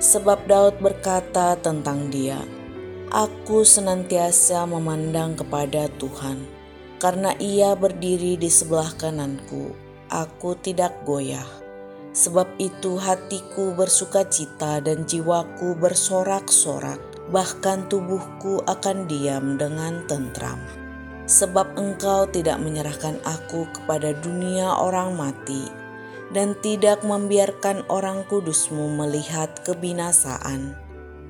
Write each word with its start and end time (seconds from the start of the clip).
Sebab 0.00 0.48
Daud 0.48 0.80
berkata 0.80 1.60
tentang 1.60 2.08
dia, 2.08 2.40
Aku 3.12 3.68
senantiasa 3.68 4.64
memandang 4.64 5.36
kepada 5.36 5.92
Tuhan, 6.00 6.40
karena 6.96 7.36
Ia 7.36 7.76
berdiri 7.76 8.40
di 8.40 8.48
sebelah 8.48 8.90
kananku. 8.96 9.76
Aku 10.08 10.54
tidak 10.58 11.02
goyah, 11.02 11.63
sebab 12.14 12.46
itu 12.62 12.96
hatiku 12.96 13.74
bersuka 13.74 14.22
cita 14.24 14.78
dan 14.78 15.02
jiwaku 15.04 15.74
bersorak-sorak, 15.76 17.02
bahkan 17.34 17.84
tubuhku 17.90 18.62
akan 18.70 19.10
diam 19.10 19.58
dengan 19.58 20.06
tentram. 20.06 20.62
Sebab 21.26 21.74
Engkau 21.74 22.30
tidak 22.30 22.62
menyerahkan 22.62 23.18
aku 23.26 23.66
kepada 23.74 24.14
dunia 24.22 24.70
orang 24.78 25.18
mati, 25.18 25.66
dan 26.30 26.54
tidak 26.62 27.02
membiarkan 27.02 27.82
orang 27.90 28.22
kudusmu 28.30 28.94
melihat 28.94 29.50
kebinasaan 29.66 30.84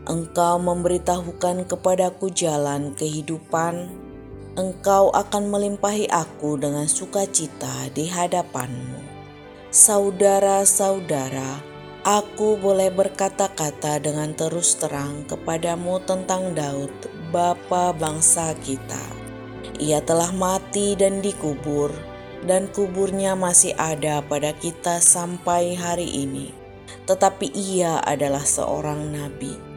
Engkau 0.04 0.60
memberitahukan 0.60 1.64
kepadaku 1.64 2.28
jalan 2.28 2.92
kehidupan, 2.92 3.88
Engkau 4.52 5.08
akan 5.08 5.48
melimpahi 5.48 6.12
aku 6.12 6.60
dengan 6.60 6.84
sukacita 6.84 7.88
di 7.96 8.12
hadapanmu. 8.12 9.13
Saudara-saudara, 9.74 11.58
aku 12.06 12.54
boleh 12.62 12.94
berkata-kata 12.94 13.98
dengan 13.98 14.30
terus 14.30 14.78
terang 14.78 15.26
kepadamu 15.26 15.98
tentang 16.06 16.54
Daud, 16.54 16.94
bapa 17.34 17.90
bangsa 17.90 18.54
kita. 18.62 19.02
Ia 19.82 19.98
telah 19.98 20.30
mati 20.30 20.94
dan 20.94 21.18
dikubur, 21.18 21.90
dan 22.46 22.70
kuburnya 22.70 23.34
masih 23.34 23.74
ada 23.74 24.22
pada 24.22 24.54
kita 24.54 25.02
sampai 25.02 25.74
hari 25.74 26.22
ini. 26.22 26.54
Tetapi 27.10 27.50
ia 27.50 27.98
adalah 27.98 28.46
seorang 28.46 29.10
nabi 29.10 29.73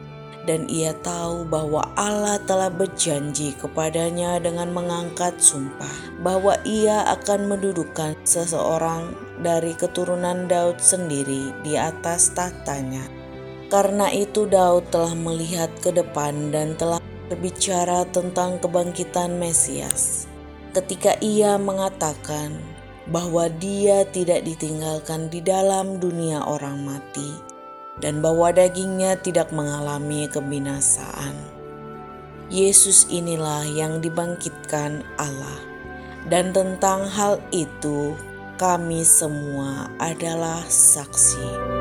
dan 0.48 0.64
ia 0.72 0.96
tahu 1.04 1.44
bahwa 1.44 1.84
Allah 1.92 2.40
telah 2.48 2.72
berjanji 2.72 3.52
kepadanya 3.60 4.40
dengan 4.40 4.72
mengangkat 4.72 5.36
sumpah 5.36 5.92
bahwa 6.24 6.56
ia 6.64 7.04
akan 7.12 7.52
mendudukan 7.52 8.16
seseorang 8.24 9.12
dari 9.44 9.76
keturunan 9.76 10.48
Daud 10.48 10.80
sendiri 10.80 11.52
di 11.60 11.76
atas 11.76 12.32
tahtanya. 12.32 13.04
Karena 13.68 14.08
itu 14.08 14.48
Daud 14.48 14.88
telah 14.88 15.12
melihat 15.12 15.68
ke 15.84 15.92
depan 15.92 16.48
dan 16.48 16.72
telah 16.80 17.04
berbicara 17.28 18.08
tentang 18.08 18.56
kebangkitan 18.64 19.36
Mesias. 19.36 20.24
Ketika 20.72 21.20
ia 21.20 21.60
mengatakan 21.60 22.56
bahwa 23.12 23.52
dia 23.60 24.08
tidak 24.08 24.48
ditinggalkan 24.48 25.28
di 25.28 25.44
dalam 25.44 26.00
dunia 26.00 26.40
orang 26.48 26.80
mati, 26.80 27.57
dan 27.98 28.22
bahwa 28.22 28.50
dagingnya 28.54 29.18
tidak 29.18 29.50
mengalami 29.50 30.30
kebinasaan. 30.30 31.34
Yesus 32.48 33.04
inilah 33.12 33.68
yang 33.68 34.00
dibangkitkan 34.00 35.04
Allah, 35.20 35.60
dan 36.32 36.56
tentang 36.56 37.04
hal 37.04 37.36
itu 37.52 38.16
kami 38.56 39.04
semua 39.04 39.92
adalah 40.00 40.64
saksi. 40.66 41.77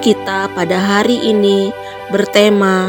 Kita 0.00 0.48
pada 0.56 0.80
hari 0.80 1.20
ini 1.28 1.68
bertema 2.08 2.88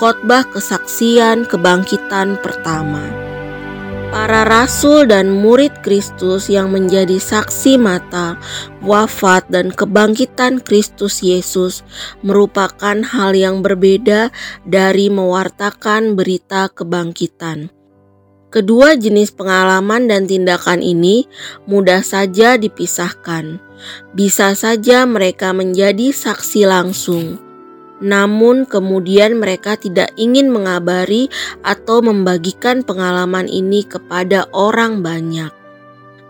khotbah 0.00 0.48
kesaksian 0.48 1.44
kebangkitan 1.44 2.40
pertama. 2.40 3.04
Para 4.08 4.48
rasul 4.48 5.04
dan 5.12 5.28
murid 5.28 5.84
Kristus 5.84 6.48
yang 6.48 6.72
menjadi 6.72 7.20
saksi 7.20 7.76
mata 7.76 8.40
wafat 8.80 9.44
dan 9.52 9.68
kebangkitan 9.68 10.64
Kristus 10.64 11.20
Yesus 11.20 11.84
merupakan 12.24 12.96
hal 13.04 13.36
yang 13.36 13.60
berbeda 13.60 14.32
dari 14.64 15.12
mewartakan 15.12 16.16
berita 16.16 16.72
kebangkitan. 16.72 17.75
Kedua 18.56 18.96
jenis 18.96 19.36
pengalaman 19.36 20.08
dan 20.08 20.24
tindakan 20.24 20.80
ini 20.80 21.28
mudah 21.68 22.00
saja 22.00 22.56
dipisahkan 22.56 23.60
bisa 24.16 24.56
saja 24.56 25.04
mereka 25.04 25.52
menjadi 25.52 26.08
saksi 26.08 26.64
langsung, 26.64 27.36
namun 28.00 28.64
kemudian 28.64 29.36
mereka 29.36 29.76
tidak 29.76 30.08
ingin 30.16 30.48
mengabari 30.48 31.28
atau 31.60 32.00
membagikan 32.00 32.80
pengalaman 32.80 33.44
ini 33.44 33.84
kepada 33.84 34.48
orang 34.56 35.04
banyak. 35.04 35.52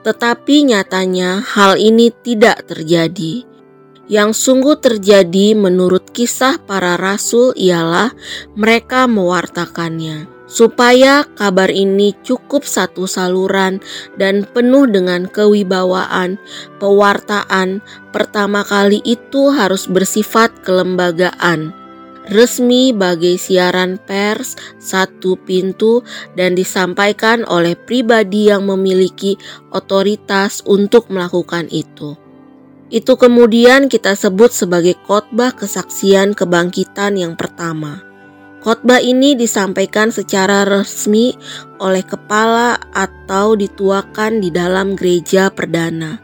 Tetapi 0.03 0.75
nyatanya 0.75 1.43
hal 1.43 1.79
ini 1.79 2.11
tidak 2.11 2.67
terjadi. 2.67 3.47
Yang 4.07 4.39
sungguh 4.39 4.79
terjadi 4.79 5.59
menurut 5.59 6.15
kisah 6.15 6.63
para 6.63 6.95
rasul 6.95 7.51
ialah 7.59 8.15
mereka 8.55 9.11
mewartakannya 9.11 10.36
supaya 10.47 11.27
kabar 11.35 11.69
ini 11.69 12.15
cukup 12.23 12.63
satu 12.63 13.05
saluran 13.11 13.83
dan 14.15 14.47
penuh 14.47 14.87
dengan 14.87 15.27
kewibawaan. 15.27 16.39
Pewartaan 16.79 17.83
pertama 18.15 18.63
kali 18.63 19.03
itu 19.03 19.51
harus 19.51 19.91
bersifat 19.91 20.55
kelembagaan, 20.63 21.75
resmi 22.31 22.95
bagi 22.95 23.39
siaran 23.39 23.99
pers 24.03 24.55
satu 24.79 25.39
pintu 25.39 26.03
dan 26.39 26.55
disampaikan 26.55 27.43
oleh 27.47 27.75
pribadi 27.75 28.51
yang 28.51 28.67
memiliki 28.67 29.39
otoritas 29.75 30.63
untuk 30.67 31.11
melakukan 31.11 31.67
itu. 31.71 32.15
Itu 32.87 33.19
kemudian 33.19 33.91
kita 33.91 34.15
sebut 34.15 34.55
sebagai 34.55 34.95
khotbah 35.11 35.51
kesaksian 35.59 36.39
kebangkitan 36.39 37.19
yang 37.19 37.35
pertama. 37.35 38.07
Khotbah 38.67 38.99
ini 38.99 39.39
disampaikan 39.39 40.11
secara 40.11 40.67
resmi 40.67 41.39
oleh 41.79 42.03
kepala 42.03 42.75
atau 42.91 43.55
dituakan 43.55 44.43
di 44.43 44.51
dalam 44.51 44.99
gereja 44.99 45.55
perdana, 45.55 46.19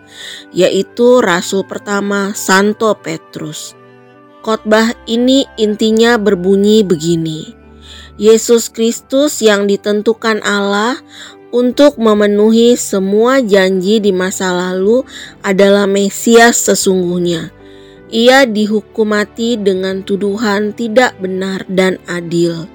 yaitu 0.51 1.23
rasul 1.23 1.63
pertama 1.63 2.35
Santo 2.35 2.99
Petrus. 2.99 3.79
Khotbah 4.43 4.91
ini 5.07 5.47
intinya 5.55 6.19
berbunyi 6.19 6.83
begini: 6.83 7.55
Yesus 8.19 8.75
Kristus 8.75 9.39
yang 9.39 9.71
ditentukan 9.71 10.43
Allah 10.43 10.99
untuk 11.55 11.95
memenuhi 11.95 12.75
semua 12.75 13.39
janji 13.39 14.03
di 14.03 14.11
masa 14.11 14.51
lalu 14.51 15.07
adalah 15.47 15.87
Mesias 15.87 16.59
sesungguhnya 16.59 17.62
ia 18.13 18.45
dihukum 18.45 19.17
mati 19.17 19.57
dengan 19.57 20.05
tuduhan 20.05 20.77
tidak 20.77 21.17
benar 21.17 21.65
dan 21.65 21.97
adil. 22.05 22.69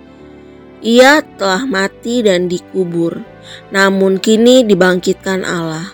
Ia 0.81 1.22
telah 1.38 1.62
mati 1.69 2.25
dan 2.25 2.50
dikubur, 2.50 3.22
namun 3.69 4.18
kini 4.18 4.66
dibangkitkan 4.66 5.45
Allah. 5.45 5.94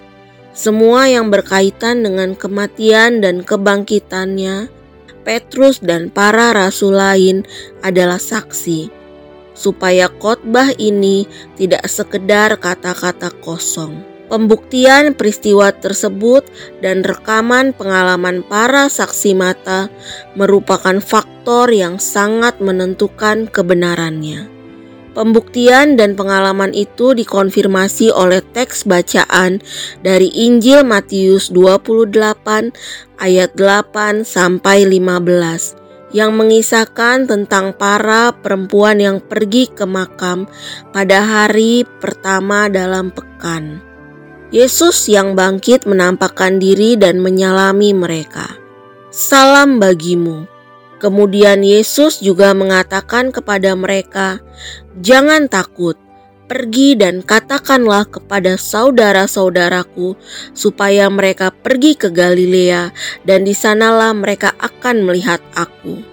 Semua 0.55 1.11
yang 1.11 1.27
berkaitan 1.27 2.07
dengan 2.07 2.39
kematian 2.39 3.19
dan 3.19 3.43
kebangkitannya, 3.43 4.71
Petrus 5.27 5.83
dan 5.83 6.07
para 6.07 6.55
rasul 6.55 6.95
lain 6.95 7.43
adalah 7.83 8.23
saksi, 8.23 8.87
supaya 9.51 10.07
khotbah 10.07 10.71
ini 10.79 11.27
tidak 11.59 11.83
sekedar 11.91 12.55
kata-kata 12.55 13.27
kosong 13.43 14.12
Pembuktian 14.33 15.13
peristiwa 15.13 15.69
tersebut 15.69 16.41
dan 16.81 17.05
rekaman 17.05 17.69
pengalaman 17.69 18.41
para 18.41 18.89
saksi 18.89 19.37
mata 19.37 19.93
merupakan 20.33 20.97
faktor 20.97 21.69
yang 21.69 22.01
sangat 22.01 22.57
menentukan 22.57 23.45
kebenarannya. 23.45 24.49
Pembuktian 25.13 26.01
dan 26.01 26.17
pengalaman 26.17 26.73
itu 26.73 27.13
dikonfirmasi 27.13 28.09
oleh 28.09 28.41
teks 28.41 28.89
bacaan 28.89 29.61
dari 30.01 30.33
Injil 30.33 30.81
Matius 30.81 31.53
28 31.53 32.73
ayat 33.21 33.53
8 33.53 34.25
sampai 34.25 34.89
15 34.89 36.17
yang 36.17 36.33
mengisahkan 36.33 37.29
tentang 37.29 37.77
para 37.77 38.33
perempuan 38.33 38.97
yang 38.97 39.21
pergi 39.21 39.69
ke 39.69 39.85
makam 39.85 40.49
pada 40.89 41.21
hari 41.21 41.85
pertama 42.01 42.65
dalam 42.65 43.13
pekan. 43.13 43.92
Yesus 44.53 45.09
yang 45.09 45.33
bangkit 45.33 45.89
menampakkan 45.89 46.61
diri 46.61 46.93
dan 46.93 47.17
menyalami 47.25 47.89
mereka. 47.89 48.53
Salam 49.09 49.81
bagimu. 49.81 50.45
Kemudian 51.01 51.65
Yesus 51.65 52.21
juga 52.21 52.53
mengatakan 52.53 53.33
kepada 53.33 53.73
mereka, 53.73 54.45
"Jangan 55.01 55.49
takut, 55.49 55.97
pergi 56.45 56.93
dan 56.93 57.25
katakanlah 57.25 58.05
kepada 58.05 58.53
saudara-saudaraku 58.53 60.13
supaya 60.53 61.09
mereka 61.09 61.49
pergi 61.49 61.97
ke 61.97 62.13
Galilea, 62.13 62.93
dan 63.25 63.49
di 63.49 63.57
sanalah 63.57 64.13
mereka 64.13 64.53
akan 64.61 65.01
melihat 65.01 65.41
Aku." 65.57 66.12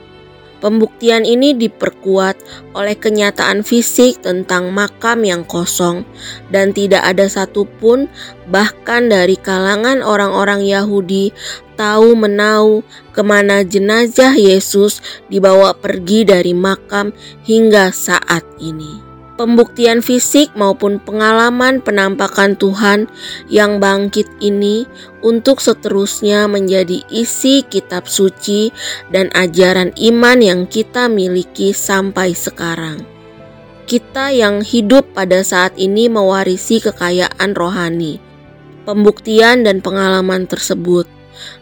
Pembuktian 0.61 1.25
ini 1.25 1.57
diperkuat 1.57 2.37
oleh 2.77 2.93
kenyataan 2.93 3.65
fisik 3.65 4.21
tentang 4.21 4.69
makam 4.77 5.25
yang 5.25 5.41
kosong, 5.49 6.05
dan 6.53 6.77
tidak 6.77 7.01
ada 7.01 7.27
satupun, 7.33 8.13
bahkan 8.53 9.09
dari 9.09 9.41
kalangan 9.41 10.05
orang-orang 10.05 10.61
Yahudi, 10.61 11.33
tahu 11.81 12.13
menau 12.13 12.85
ke 13.17 13.25
mana 13.25 13.65
jenazah 13.65 14.37
Yesus 14.37 15.01
dibawa 15.33 15.73
pergi 15.73 16.29
dari 16.29 16.53
makam 16.53 17.17
hingga 17.49 17.89
saat 17.89 18.45
ini 18.61 19.10
pembuktian 19.41 20.05
fisik 20.05 20.53
maupun 20.53 21.01
pengalaman 21.01 21.81
penampakan 21.81 22.61
Tuhan 22.61 23.09
yang 23.49 23.81
bangkit 23.81 24.29
ini 24.45 24.85
untuk 25.25 25.65
seterusnya 25.65 26.45
menjadi 26.45 27.01
isi 27.09 27.65
kitab 27.65 28.05
suci 28.05 28.69
dan 29.09 29.33
ajaran 29.33 29.97
iman 29.97 30.45
yang 30.45 30.61
kita 30.69 31.09
miliki 31.09 31.73
sampai 31.73 32.37
sekarang. 32.37 33.01
Kita 33.89 34.29
yang 34.29 34.61
hidup 34.61 35.17
pada 35.17 35.41
saat 35.41 35.73
ini 35.81 36.13
mewarisi 36.13 36.77
kekayaan 36.85 37.57
rohani, 37.57 38.21
pembuktian 38.85 39.65
dan 39.65 39.81
pengalaman 39.81 40.45
tersebut 40.45 41.09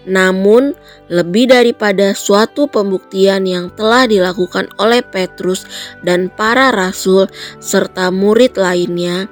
namun, 0.04 0.76
lebih 1.08 1.50
daripada 1.52 2.12
suatu 2.12 2.68
pembuktian 2.68 3.44
yang 3.44 3.72
telah 3.72 4.04
dilakukan 4.08 4.68
oleh 4.80 5.00
Petrus 5.04 5.64
dan 6.00 6.28
para 6.32 6.72
rasul 6.72 7.28
serta 7.60 8.12
murid 8.12 8.56
lainnya, 8.56 9.28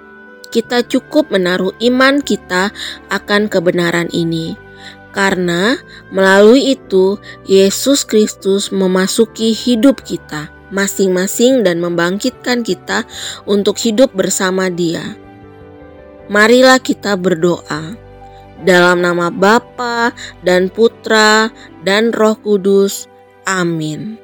kita 0.48 0.86
cukup 0.86 1.28
menaruh 1.28 1.74
iman 1.82 2.22
kita 2.22 2.70
akan 3.12 3.50
kebenaran 3.50 4.08
ini. 4.14 4.56
Karena 5.16 5.80
melalui 6.12 6.76
itu 6.76 7.16
Yesus 7.48 8.04
Kristus 8.04 8.68
memasuki 8.68 9.56
hidup 9.56 10.04
kita 10.04 10.52
masing-masing 10.70 11.62
dan 11.62 11.78
membangkitkan 11.78 12.66
kita 12.66 13.06
untuk 13.46 13.78
hidup 13.78 14.12
bersama 14.12 14.66
Dia. 14.68 15.14
Marilah 16.26 16.82
kita 16.82 17.14
berdoa. 17.14 18.05
Dalam 18.64 19.04
nama 19.04 19.28
Bapa 19.28 20.16
dan 20.40 20.72
Putra 20.72 21.52
dan 21.84 22.14
Roh 22.14 22.38
Kudus. 22.40 23.10
Amin. 23.44 24.16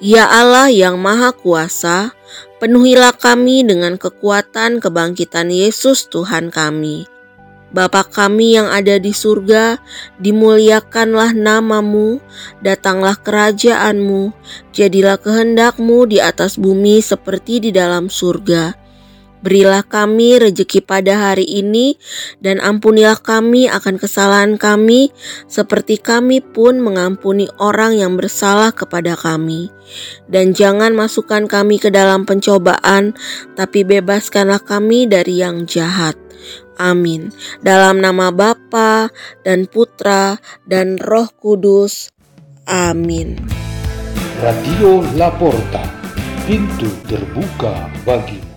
Ya 0.00 0.26
Allah 0.32 0.72
yang 0.72 0.96
Maha 0.96 1.30
Kuasa, 1.36 2.16
penuhilah 2.56 3.12
kami 3.12 3.68
dengan 3.68 4.00
kekuatan 4.00 4.80
kebangkitan 4.80 5.52
Yesus 5.52 6.08
Tuhan 6.08 6.48
kami. 6.48 7.04
Bapa 7.70 8.02
kami 8.02 8.58
yang 8.58 8.66
ada 8.66 8.98
di 8.98 9.14
surga, 9.14 9.78
dimuliakanlah 10.18 11.30
namamu, 11.36 12.18
datanglah 12.64 13.14
kerajaanmu, 13.14 14.34
jadilah 14.74 15.20
kehendakmu 15.22 16.08
di 16.10 16.18
atas 16.18 16.58
bumi 16.58 16.98
seperti 16.98 17.62
di 17.62 17.70
dalam 17.70 18.10
surga. 18.10 18.74
Berilah 19.40 19.80
kami 19.80 20.36
rejeki 20.36 20.84
pada 20.84 21.32
hari 21.32 21.48
ini, 21.48 21.96
dan 22.44 22.60
ampunilah 22.60 23.16
kami 23.16 23.72
akan 23.72 23.96
kesalahan 23.96 24.60
kami, 24.60 25.08
seperti 25.48 25.96
kami 25.96 26.44
pun 26.44 26.76
mengampuni 26.76 27.48
orang 27.56 27.96
yang 27.96 28.20
bersalah 28.20 28.72
kepada 28.76 29.16
kami. 29.16 29.72
Dan 30.28 30.52
jangan 30.52 30.92
masukkan 30.92 31.48
kami 31.48 31.80
ke 31.80 31.88
dalam 31.88 32.28
pencobaan, 32.28 33.16
tapi 33.56 33.80
bebaskanlah 33.82 34.60
kami 34.60 35.08
dari 35.08 35.40
yang 35.40 35.64
jahat. 35.64 36.20
Amin. 36.80 37.32
Dalam 37.60 38.00
nama 38.00 38.32
Bapa 38.32 39.12
dan 39.44 39.68
Putra 39.68 40.40
dan 40.64 40.96
Roh 40.96 41.28
Kudus. 41.36 42.08
Amin. 42.64 43.36
Radio 44.40 45.04
Laporta, 45.20 45.84
pintu 46.48 46.88
terbuka 47.04 47.92
bagi 48.08 48.49